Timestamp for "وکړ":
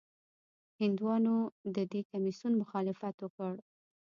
3.21-3.53